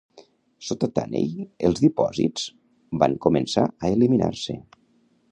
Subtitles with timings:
[0.67, 1.27] Sota Taney,
[1.67, 2.47] els dipòsits
[3.03, 4.57] van començar a eliminar-se.